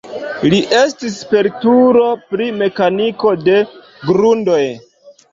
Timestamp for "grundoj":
4.07-4.63